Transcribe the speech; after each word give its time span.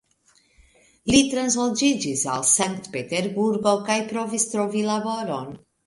Li 1.15 1.19
transloĝiĝis 1.33 2.25
al 2.37 2.47
Sankt-Peterburgo 2.55 3.79
kaj 3.91 4.03
provis 4.13 4.51
trovi 4.57 4.87
laboron. 4.93 5.59